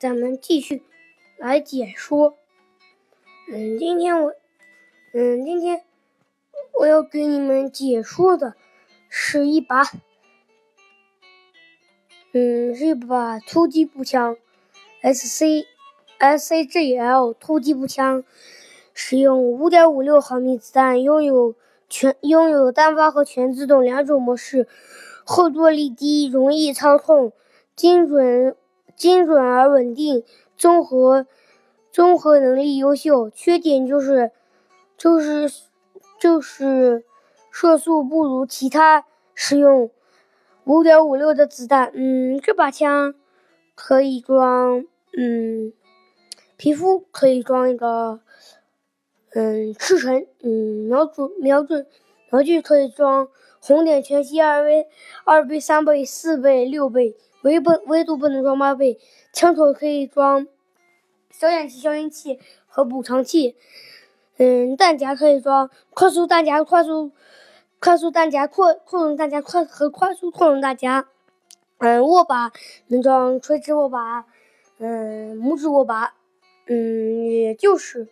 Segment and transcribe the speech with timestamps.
[0.00, 0.82] 咱们继续
[1.36, 2.38] 来解说。
[3.52, 4.32] 嗯，今天我，
[5.12, 5.84] 嗯，今天
[6.80, 8.54] 我要给你们解说的
[9.10, 9.82] 是一把，
[12.32, 14.38] 嗯，是一把突击步枪
[15.02, 15.66] ，S C
[16.16, 18.24] S C G L 突击步枪，
[18.94, 21.54] 使用五点五六毫米子弹，拥有
[21.90, 24.66] 全拥有单发和全自动两种模式，
[25.26, 27.34] 后坐力低，容易操控，
[27.76, 28.56] 精准。
[29.00, 30.24] 精准而稳定，
[30.58, 31.26] 综合
[31.90, 33.30] 综合能力优秀。
[33.30, 34.30] 缺点就是，
[34.98, 35.50] 就是
[36.20, 37.02] 就是
[37.50, 39.90] 射速不如其他使用
[40.64, 41.90] 五点五六的子弹。
[41.94, 43.14] 嗯，这把枪
[43.74, 44.84] 可以装，
[45.16, 45.72] 嗯，
[46.58, 48.20] 皮肤可以装一个，
[49.32, 51.86] 嗯，赤橙，嗯，瞄准瞄准
[52.30, 53.30] 瞄具可以装
[53.62, 54.86] 红点全息二倍、
[55.24, 57.16] 二倍、三倍、四倍、六倍。
[57.42, 58.98] 唯不唯独不能装八倍，
[59.32, 60.46] 枪头可以装
[61.30, 63.56] 消焰器、消音器和补偿器。
[64.36, 67.12] 嗯，弹夹可以装快速弹夹、快速
[67.78, 71.08] 快速弹夹、扩扩容弹夹、快和快速扩容弹夹。
[71.78, 72.52] 嗯，握把
[72.88, 74.26] 能装垂直握把，
[74.78, 76.14] 嗯，拇指握把。
[76.66, 78.08] 嗯，也就是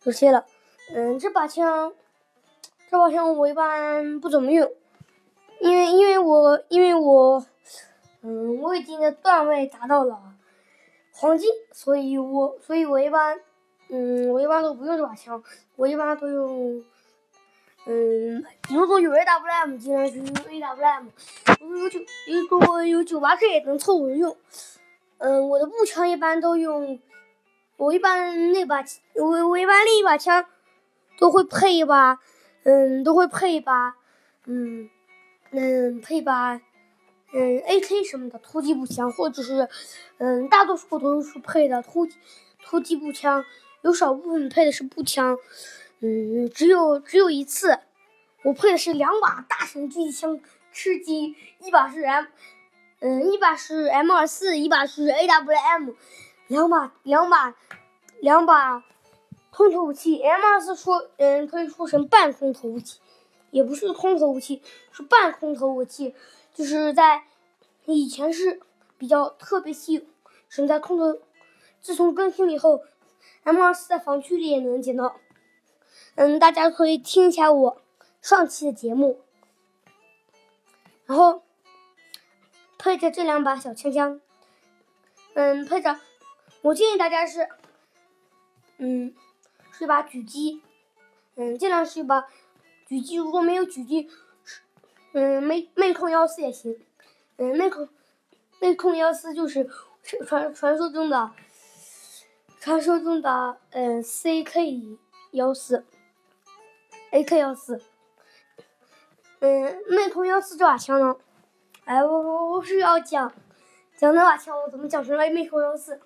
[0.00, 0.46] 这些了。
[0.94, 1.92] 嗯，这把枪，
[2.90, 4.70] 这把枪我一般不怎么用，
[5.60, 7.44] 因为因为我因为我。
[8.22, 10.20] 嗯，我已经的段位达到了
[11.12, 13.40] 黄金，所以我，所以我一般，
[13.88, 15.42] 嗯，我一般都不用这把枪，
[15.76, 16.84] 我一般都用，
[17.86, 21.06] 嗯，如果有 AWM，尽量就用 AWM，
[21.60, 22.00] 如果有九，
[22.50, 24.36] 如果有九八 K 也能凑合用。
[25.18, 26.98] 嗯，我的步枪一般都用，
[27.76, 28.82] 我一般那把，
[29.14, 30.46] 我我一般另一把枪
[31.18, 32.18] 都会配一把，
[32.64, 33.94] 嗯，都会配一把，
[34.46, 34.88] 嗯，
[35.50, 36.60] 嗯，配把。
[37.32, 39.68] 嗯，AK 什么的突击步枪，或者是，
[40.18, 42.08] 嗯，大多数都是配的突
[42.64, 43.44] 突击步枪，
[43.82, 45.38] 有少部分配的是步枪。
[46.00, 47.78] 嗯，只有只有一次，
[48.42, 50.40] 我配的是两把大型狙击枪，
[50.72, 52.24] 吃鸡，一把是 M，
[52.98, 55.94] 嗯，一把是 M 二四，一把是 AWM，
[56.48, 57.54] 两把两把
[58.18, 58.82] 两把
[59.50, 60.20] 空投武器。
[60.20, 62.98] M 二四说，嗯，可以说成半空投武器，
[63.52, 66.14] 也不是空投武器，是半空投武器。
[66.54, 67.24] 就是在
[67.86, 68.60] 以前是
[68.98, 70.02] 比较特别稀有，
[70.48, 71.20] 现在空投，
[71.80, 72.82] 自从更新以后
[73.44, 75.16] ，M 二四在防区里也能捡到。
[76.16, 77.80] 嗯，大家可以听一下我
[78.20, 79.20] 上期的节目，
[81.06, 81.42] 然后
[82.78, 84.20] 配着这两把小枪枪，
[85.34, 85.98] 嗯，配着，
[86.62, 87.48] 我建议大家是，
[88.76, 89.14] 嗯，
[89.72, 90.60] 是一把狙击，
[91.36, 92.28] 嗯，尽量是一把
[92.88, 94.10] 狙击，如果没有狙击。
[95.12, 96.78] 嗯，魅魅控幺四也行。
[97.36, 97.88] 嗯，魅控
[98.60, 99.68] 魅控幺四就是
[100.26, 101.30] 传传说中的
[102.60, 104.98] 传说中的嗯 CK
[105.32, 105.84] 幺四
[107.10, 107.80] ，AK 幺四。
[109.40, 111.16] 嗯，魅控幺四这把枪呢？
[111.86, 113.32] 哎，我我我是要讲
[113.96, 116.00] 讲那把枪，我怎么讲成了魅控幺四？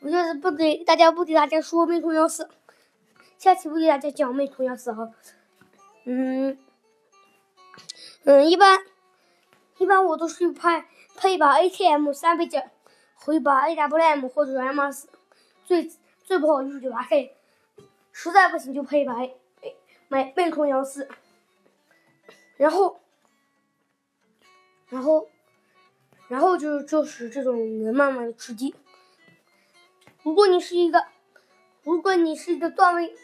[0.00, 2.50] 我就是不给大家不给大家说魅控幺四，
[3.38, 5.10] 下期不给大家讲魅控幺四哈。
[6.04, 6.58] 嗯。
[8.26, 8.78] 嗯，一般
[9.76, 10.82] 一般我都是配
[11.14, 12.62] 配一把 AKM 三倍镜
[13.14, 15.08] 和一把 AWM 或者 M 二四，
[15.66, 15.92] 最
[16.22, 17.36] 最不好就是九八 K，
[18.12, 19.36] 实在不行就配一把 A
[20.08, 21.06] 买魅控幺四，
[22.56, 22.98] 然后
[24.88, 25.28] 然后
[26.28, 28.74] 然后就就是这种能慢慢的吃鸡。
[30.22, 31.04] 如果你是一个
[31.82, 33.14] 如果你是一个段位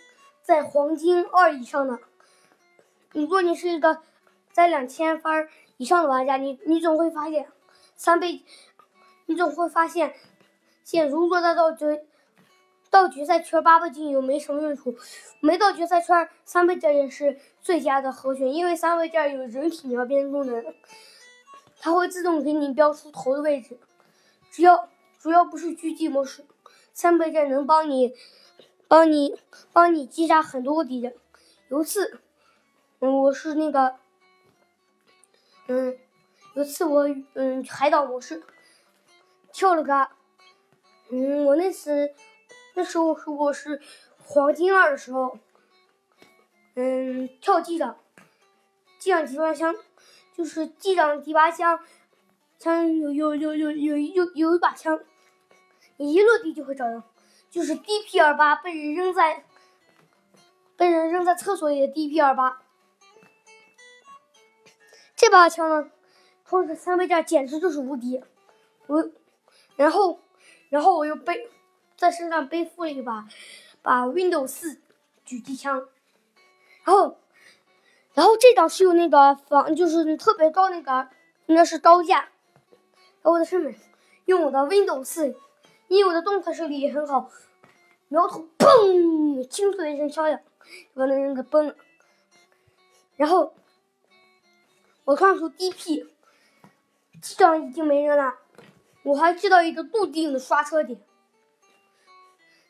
[0.43, 1.99] 在黄金二以上的，
[3.12, 4.03] 如果你是一个。
[4.53, 7.47] 在两千分以上的玩家，你你总会发现
[7.97, 8.43] 三倍，
[9.27, 10.15] 你总会发现，
[10.84, 12.05] 现如果在到决
[12.91, 14.97] 到决赛圈八倍镜又没什么用处，
[15.41, 20.75] 没到决赛圈三倍镜也是最佳的首选，因为三倍镜有人体描边功能，
[21.78, 23.78] 它会自动给你标出头的位置，
[24.51, 24.89] 只要
[25.19, 26.45] 主要不是狙击模式，
[26.92, 28.13] 三倍镜能帮你
[28.89, 29.39] 帮你
[29.72, 31.15] 帮你击杀很多敌人。
[31.69, 32.19] 有一次，
[32.98, 33.95] 我是那个。
[35.72, 35.97] 嗯，
[36.55, 38.43] 有次我嗯海岛模式
[39.53, 40.09] 跳了个，
[41.13, 42.13] 嗯，我那次
[42.75, 43.81] 那时候我是
[44.19, 45.39] 黄金二的时候，
[46.75, 47.97] 嗯，跳机长，
[48.99, 49.72] 机长机关枪，
[50.34, 51.78] 就是机长第八枪，
[52.59, 54.99] 枪有有有有有有有一把枪，
[55.99, 57.01] 你一落地就会找到，
[57.49, 59.45] 就是 DP 二八被人扔在
[60.77, 62.61] 被人扔在厕所里的 DP 二八。
[65.21, 65.91] 这把枪呢，
[66.47, 68.22] 装着三倍镜简直就是无敌。
[68.87, 69.11] 我，
[69.77, 70.19] 然后，
[70.71, 71.51] 然后我又背
[71.95, 73.28] 在身上背负了一把
[73.83, 74.81] 把 Windows 四
[75.27, 75.87] 狙击枪，
[76.84, 77.19] 然后
[78.15, 81.11] 然后这张是有那个防，就是特别高那个，
[81.45, 82.21] 应该是高架。
[82.21, 83.78] 然后我在上面
[84.25, 85.37] 用我的 Windows 四，
[85.89, 87.31] 因为我的动态视力也很好，
[88.09, 90.41] 瞄头砰，清脆一声枪响，
[90.95, 91.75] 把那人给崩了。
[93.17, 93.53] 然后
[95.04, 96.06] 我看出 DP
[97.20, 98.38] 机长已经没人了，
[99.02, 101.00] 我还知道一个固定的刷车点，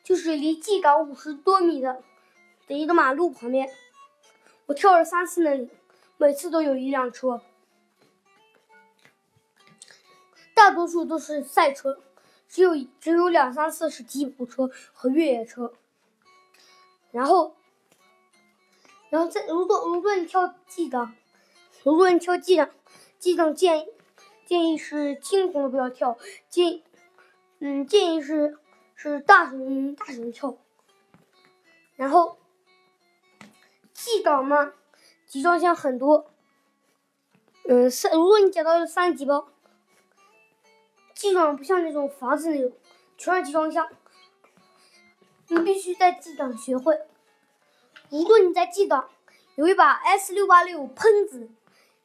[0.03, 2.01] 就是离机长五十多米的
[2.67, 3.69] 的一个马路旁边，
[4.65, 5.69] 我跳了三次那里，
[6.17, 7.41] 每次都有一辆车。
[10.53, 12.01] 大多数都是赛车，
[12.47, 15.73] 只有只有两三次是吉普车和越野车。
[17.11, 17.55] 然后，
[19.09, 21.15] 然后再如果如果你跳 G 档，
[21.83, 22.69] 如果你跳 G 档
[23.19, 23.87] ，G 档建
[24.45, 26.17] 建议是轻松的不要跳，
[26.49, 26.81] 建
[27.59, 28.57] 嗯建议是
[28.95, 30.57] 是大声大声跳。
[31.95, 32.37] 然后
[33.93, 34.73] G 档嘛，
[35.25, 36.31] 集装箱很多，
[37.67, 39.47] 嗯三如果你捡到了三级包。
[41.13, 42.73] 机长不像那种房子那种
[43.15, 43.87] 全是集装箱，
[45.49, 46.99] 你必须在机长学会。
[48.09, 49.07] 如果你在机长
[49.55, 51.51] 有一把 S 六八六喷子，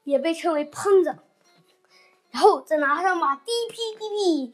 [0.07, 1.19] 也被称为喷子，
[2.31, 4.53] 然后再拿上把 DP DP，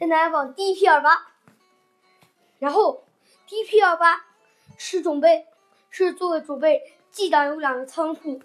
[0.00, 1.26] 再拿一把 DP 二八，
[2.58, 3.04] 然后
[3.46, 4.24] DP 二八
[4.78, 5.46] 是准备
[5.90, 8.40] 是作为准备，机长有两个仓库，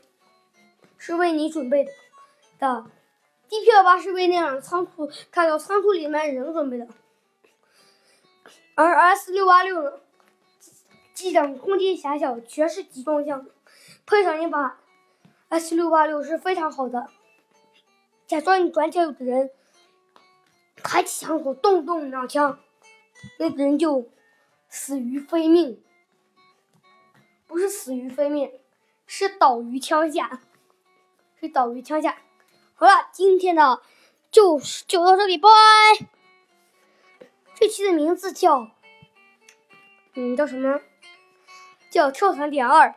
[0.98, 1.92] 是为你准备的。
[2.60, 2.86] 的。
[3.50, 6.88] DP 二八是为那两个仓库看到仓库里面人准备的，
[8.75, 9.94] 而 S 六八六呢，
[11.13, 13.46] 机长空间狭小，全是集装箱，
[14.06, 14.80] 配上一把
[15.54, 17.12] S 六八六是非常好的。
[18.26, 19.52] 假装你转角有个人，
[20.78, 22.58] 开启枪口，动动两枪，
[23.38, 24.10] 那个人就
[24.68, 25.80] 死于非命，
[27.46, 28.52] 不是死于非命，
[29.06, 30.42] 是倒于枪下，
[31.40, 32.18] 是倒于枪下。
[32.74, 33.84] 好了，今天的
[34.32, 35.50] 就是就到这里，拜。
[37.54, 38.72] 这期的名字叫，
[40.16, 40.82] 嗯，叫什么？
[41.92, 42.96] 叫跳伞点二。